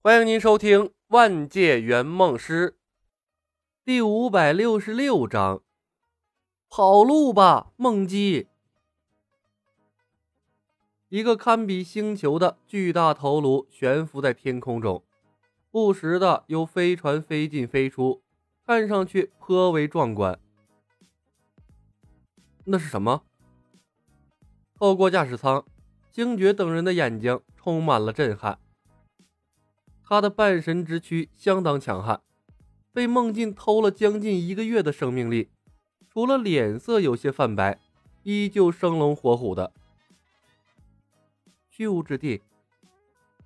[0.00, 2.70] 欢迎您收听《万界圆梦师》
[3.84, 5.60] 第五百六十六章：
[6.68, 8.46] 跑路吧，梦姬！
[11.08, 15.02] 一个堪比星球的巨大头颅悬浮在天空中，
[15.72, 18.22] 不时的有飞船飞进飞出，
[18.64, 20.38] 看上去颇为壮观。
[22.66, 23.24] 那是什么？
[24.76, 25.66] 透过驾驶舱，
[26.08, 28.60] 星爵等人的眼睛充满了震撼。
[30.08, 32.22] 他的半神之躯相当强悍，
[32.94, 35.50] 被梦境偷了将近一个月的生命力，
[36.08, 37.78] 除了脸色有些泛白，
[38.22, 39.70] 依旧生龙活虎的。
[41.68, 42.40] 虚无之地，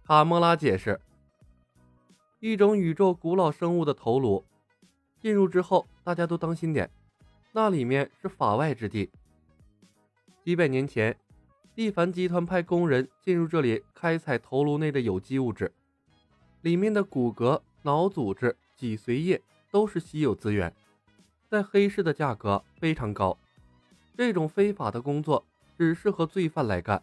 [0.04, 1.00] 卡莫拉解释：
[2.38, 4.44] 一种宇宙古老生物的头颅，
[5.20, 6.88] 进入之后大家都当心点，
[7.50, 9.10] 那里面是法外之地。
[10.44, 11.18] 几百年前，
[11.74, 15.72] 蒂凡集团派工人进入这里开采头颅内的有机物质。
[16.62, 20.74] 里面的骨骼、脑组织、脊髓液都是稀有资源，
[21.48, 23.36] 在黑市的价格非常高。
[24.16, 25.44] 这种非法的工作
[25.76, 27.02] 只适合罪犯来干。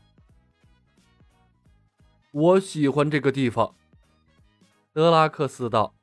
[2.32, 3.76] 我喜欢这个地方，
[4.94, 5.94] 德拉克斯道。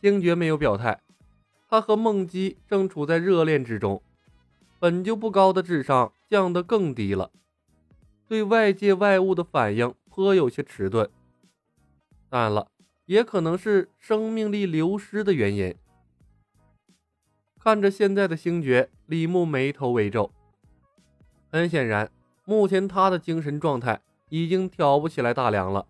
[0.00, 1.00] 星爵没有表态，
[1.68, 4.02] 他和梦姬正处在热恋之中，
[4.78, 7.30] 本就不高的智商降得更低了，
[8.26, 11.10] 对外界外物的反应颇有些迟钝。
[12.32, 12.68] 当然了，
[13.04, 15.74] 也可能是生命力流失的原因。
[17.60, 20.32] 看着现在的星爵，李牧眉头微皱。
[21.50, 22.10] 很显然，
[22.46, 25.86] 目前他的精神状态已经挑不起来大梁了。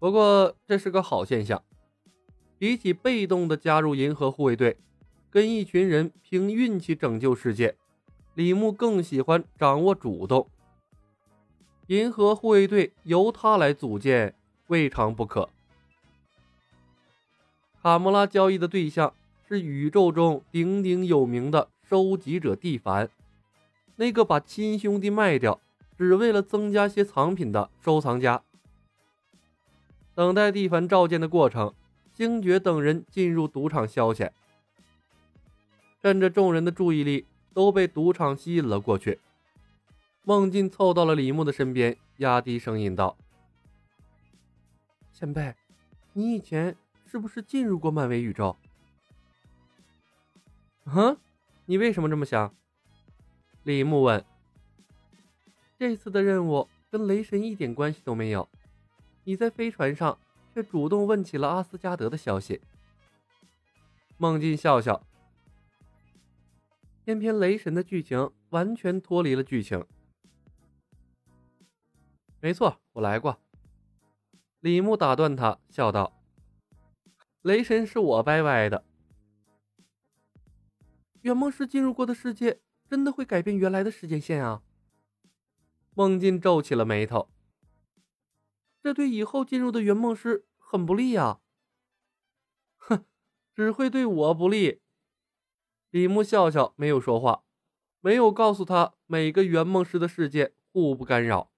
[0.00, 1.62] 不过这是个好现象，
[2.58, 4.76] 比起被动的加入银河护卫队，
[5.30, 7.76] 跟一群人凭运气拯救世界，
[8.34, 10.48] 李牧更喜欢掌握主动。
[11.86, 14.34] 银河护卫队由他来组建。
[14.72, 15.50] 未尝不可。
[17.82, 19.12] 卡莫拉交易的对象
[19.46, 23.10] 是宇宙中鼎鼎有名的收集者蒂凡，
[23.96, 25.60] 那个把亲兄弟卖掉
[25.98, 28.42] 只为了增加些藏品的收藏家。
[30.14, 31.74] 等待蒂凡召见的过程，
[32.14, 34.30] 星爵等人进入赌场消遣。
[36.00, 39.18] 趁着众人的注意力都被赌场吸引了过去，
[40.24, 43.18] 梦境凑到了李牧的身边，压低声音道。
[45.22, 45.54] 前辈，
[46.14, 48.56] 你以前是不是进入过漫威宇宙？
[50.84, 51.16] 哼，
[51.66, 52.52] 你为什么这么想？
[53.62, 54.24] 李牧问。
[55.78, 58.48] 这次的任务跟雷神一点关系都没有，
[59.22, 60.18] 你在飞船上
[60.52, 62.60] 却主动问起了阿斯加德的消息。
[64.16, 65.06] 孟进笑笑，
[67.04, 69.86] 偏偏雷神的剧情完全脱离了剧情。
[72.40, 73.38] 没错，我来过。
[74.62, 76.22] 李牧打断他，笑道
[77.42, 78.84] ：“雷神是我掰歪的。
[81.22, 84.62] 圆梦师进入过的世界，真的会改变原来的时间线啊？”
[85.94, 87.28] 孟进皱起了眉头，
[88.80, 91.40] 这对以后进入的圆梦师很不利啊。
[92.78, 93.04] 哼，
[93.52, 94.80] 只会对我不利。
[95.90, 97.42] 李牧笑笑，没有说话，
[98.00, 101.51] 没有告诉他每个圆梦师的世界互不干扰。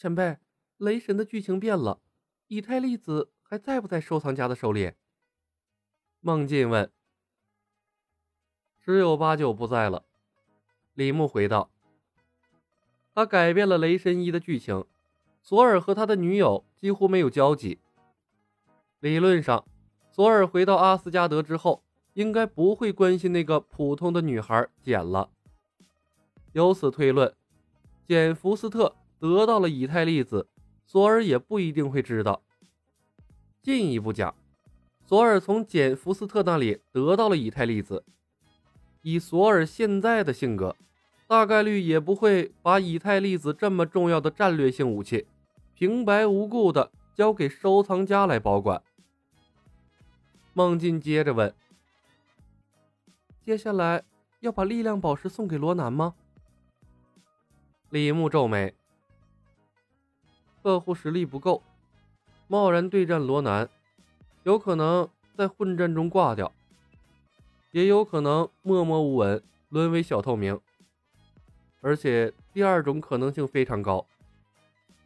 [0.00, 0.38] 前辈，
[0.76, 2.00] 雷神的剧情变了，
[2.46, 4.92] 以太粒子还在不在收藏家的手里？
[6.20, 6.88] 孟进问。
[8.78, 10.04] 十有八九不在了。
[10.94, 11.72] 李牧回道。
[13.12, 14.84] 他改变了雷神一的剧情，
[15.42, 17.80] 索尔和他的女友几乎没有交集。
[19.00, 19.64] 理论上，
[20.12, 21.82] 索尔回到阿斯加德之后，
[22.12, 25.28] 应该不会关心那个普通的女孩简了。
[26.52, 27.34] 由此推论，
[28.06, 28.94] 简·福斯特。
[29.18, 30.48] 得到了以太粒子，
[30.86, 32.42] 索尔也不一定会知道。
[33.60, 34.34] 进一步讲，
[35.04, 38.04] 索尔从简·福斯特那里得到了以太粒子，
[39.02, 40.76] 以索尔现在的性格，
[41.26, 45.26] 大概率也不会把以太粒子这么重要的战略性武器，
[45.74, 48.82] 平白无故的交给收藏家来保管。
[50.54, 51.54] 孟进接着问
[53.44, 54.04] ：“接下来
[54.40, 56.14] 要把力量宝石送给罗南吗？”
[57.90, 58.77] 李牧皱眉。
[60.68, 61.62] 客户实力不够，
[62.46, 63.66] 贸然对战罗南，
[64.42, 66.52] 有可能在混战中挂掉，
[67.70, 70.60] 也有可能默默无闻，沦为小透明。
[71.80, 74.06] 而且第二种可能性非常高，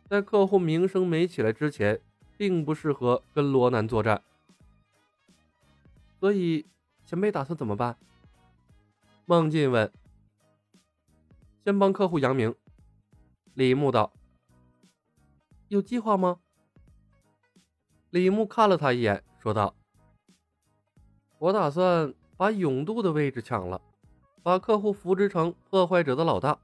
[0.09, 2.01] 在客户名声没起来之前，
[2.37, 4.21] 并不适合跟罗南作战。
[6.19, 6.67] 所以
[7.07, 7.97] 前辈打算怎么办？
[9.27, 9.93] 孟进问。
[11.63, 12.53] 先帮客户扬名。
[13.55, 14.13] 李牧道。
[15.73, 16.39] 有计划吗？
[18.11, 19.75] 李牧看了他一眼，说道
[21.41, 23.81] ：“我打算把永渡的位置抢了，
[24.43, 26.59] 把客户扶植成破坏者的老大，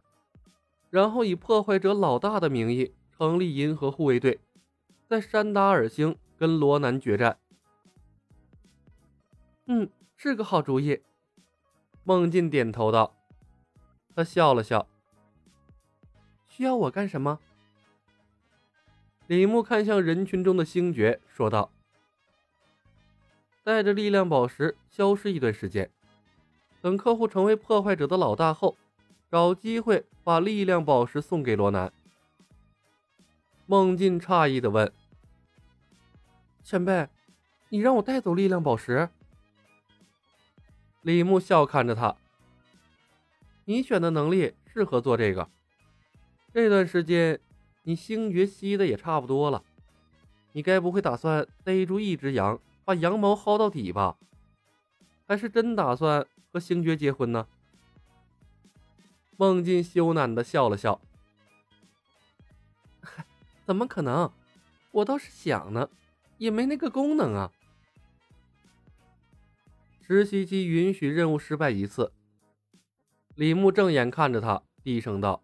[0.90, 4.38] 然后以破坏者老大的名义成立银河护卫队，
[5.08, 7.38] 在山达尔星跟罗南决战。”
[9.64, 11.00] 嗯，是个好主意。
[12.04, 13.14] 孟进点头道。
[14.14, 14.86] 他笑了笑。
[16.46, 17.38] 需要我干什么？
[19.28, 21.70] 李牧看向人群中的星爵，说道
[23.62, 25.90] ：“带着力量宝石消失一段时间，
[26.80, 28.78] 等客户成为破坏者的老大后，
[29.30, 31.92] 找机会把力量宝石送给罗南。”
[33.66, 34.90] 孟进诧异的问
[36.64, 37.06] ：“前辈，
[37.68, 39.10] 你让我带走力量宝石？”
[41.02, 42.16] 李牧笑看着他
[43.66, 45.50] ：“你选的能力适合做这个。
[46.54, 47.38] 这段时间，
[47.88, 49.64] 你星爵吸的也差不多了，
[50.52, 54.18] 你该不会打算逮住一只羊，把羊毛薅到底吧？
[55.26, 57.46] 还是真打算和星爵结婚呢？”
[59.38, 61.00] 孟进羞赧的笑了笑：“，
[63.64, 64.30] 怎么可能？
[64.90, 65.88] 我倒是想呢，
[66.36, 67.50] 也没那个功能啊。”
[70.06, 72.12] 实习期允许任务失败一次。
[73.34, 75.42] 李牧正眼看着他，低声道：“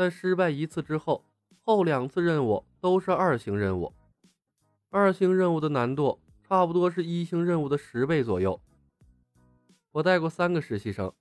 [0.00, 1.26] 但失败一次之后，
[1.62, 3.92] 后两次任务都是二星任务。
[4.88, 8.62] 二星任务的难度差不多是一星任务的十倍左右。
[9.90, 11.12] 我带过三个实习生，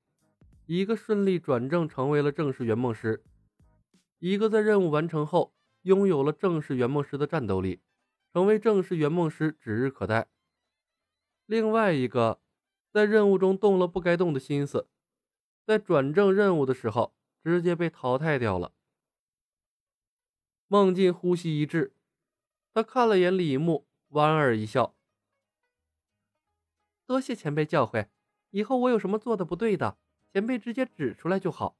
[0.66, 3.22] 一个顺利转正成为了正式圆梦师，
[4.20, 7.82] 一个在任务完成后拥有了正式圆梦师的战斗力，
[8.32, 10.30] 成为正式圆梦师指日可待。”
[11.46, 12.40] 另外一个，
[12.94, 14.88] 在任务中动了不该动的心思，
[15.66, 18.72] 在转正任务的时候直接被淘汰掉了。
[20.68, 21.94] 孟进呼吸一滞，
[22.74, 24.94] 他看了眼李牧，莞尔一笑
[27.08, 28.08] ：“多谢前辈教诲，
[28.52, 29.98] 以后我有什么做的不对的，
[30.32, 31.76] 前辈直接指出来就好。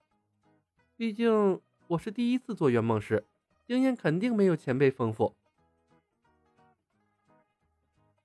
[0.96, 3.26] 毕竟我是第一次做圆梦师，
[3.68, 5.36] 经验肯定没有前辈丰富。”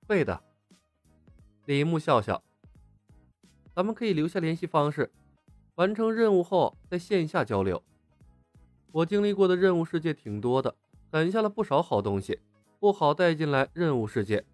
[0.06, 0.42] 会的。
[1.66, 2.42] 李牧笑笑
[3.74, 5.10] ：“咱们可以留下联系方式，
[5.76, 7.82] 完成任务后在线下交流。
[8.92, 10.76] 我经历过的任务世界挺多的，
[11.10, 12.40] 攒下了不少好东西，
[12.78, 14.44] 不好带进来任务世界。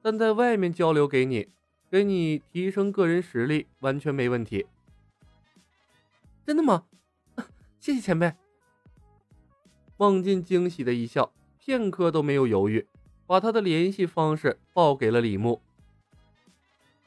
[0.00, 1.48] 但在外面交流给你，
[1.90, 4.66] 给你提升个人实力，完全没问题。”
[6.46, 6.84] 真的吗？
[7.80, 8.32] 谢谢前辈。
[9.96, 12.86] 孟进惊喜的一笑，片刻都没有犹豫，
[13.26, 15.62] 把他的联系方式报给了李牧。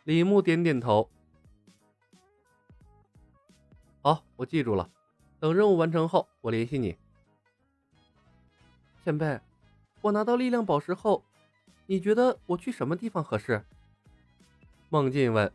[0.03, 1.09] 李牧点点头，
[4.07, 4.89] 好，我记住了。
[5.37, 6.95] 等任务完成后，我联系你。
[9.03, 9.37] 前辈，
[9.99, 11.25] 我拿到力量宝石后，
[11.87, 13.65] 你觉得我去什么地方合适？
[14.87, 15.51] 孟进问。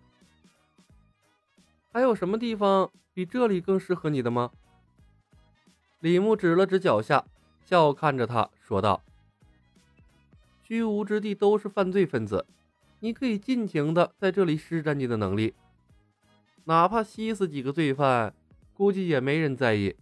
[1.94, 4.50] 还有什么地方比这里更适合你的吗？
[6.00, 7.24] 李牧指了指脚下，
[7.64, 9.02] 笑看着他说道
[10.62, 12.44] ：“虚无之地都是犯罪分子。”
[13.00, 15.54] 你可以尽情的在这里施展你的能力，
[16.64, 18.34] 哪怕吸死几个罪犯，
[18.82, 19.94] 估计也没人在意。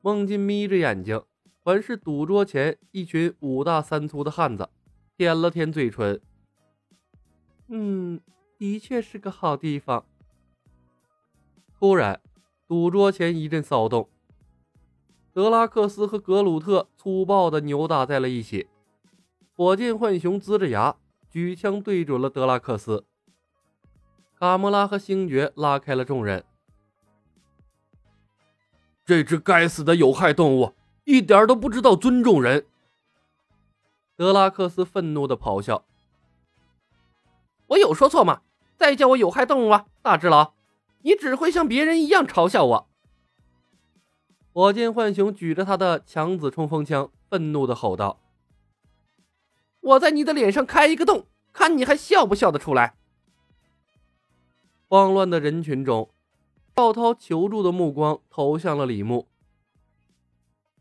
[0.00, 1.22] 孟进眯着眼睛，
[1.58, 4.70] 环视赌桌前一群五大三粗的汉子，
[5.14, 6.18] 舔了舔嘴唇。
[7.66, 8.18] 嗯，
[8.56, 10.06] 的确是个好地方。
[11.78, 12.22] 突然，
[12.66, 14.08] 赌桌前一阵骚动，
[15.34, 18.66] 德拉克斯和格鲁特粗暴的扭打在了一起。
[19.54, 20.96] 火箭浣熊呲着牙，
[21.28, 23.04] 举枪对准了德拉克斯。
[24.34, 26.42] 卡莫拉和星爵拉开了众人。
[29.08, 30.74] 这只该死的有害动物，
[31.04, 32.66] 一点都不知道尊重人！
[34.16, 35.86] 德拉克斯愤怒的咆哮
[37.68, 38.42] ：“我有说错吗？
[38.76, 40.52] 再叫我有害动物啊，大只佬！
[41.00, 42.88] 你只会像别人一样嘲笑我！”
[44.52, 48.20] 火箭浣熊举着他的强子冲锋枪，愤怒的吼道。
[49.80, 51.24] 我在你的脸上开一个洞，
[51.54, 52.94] 看你还笑不笑得出来。
[54.86, 56.10] 慌乱的人群中，
[56.78, 59.26] 赵涛求助的目光投向了李牧。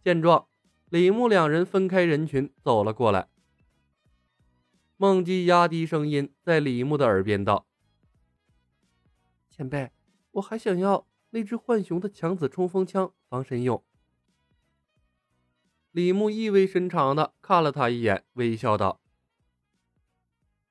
[0.03, 0.47] 见状，
[0.91, 3.29] 李牧两人分开人群走了过来。
[4.95, 7.65] 孟姬压低声音在李牧的耳边道
[9.49, 9.89] ：“前辈，
[10.33, 13.83] 我还想要那只浣熊的强子冲锋枪防身用。”
[15.89, 19.01] 李牧意味深长的看了他一眼，微笑道：“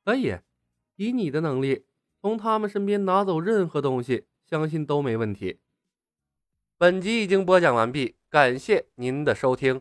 [0.06, 0.38] 可以，
[0.94, 1.84] 以你的能力，
[2.22, 5.60] 从他们身边拿走任何东西，相信都没问题。”
[6.78, 8.16] 本集已经播讲完毕。
[8.28, 9.80] 感谢您的收听。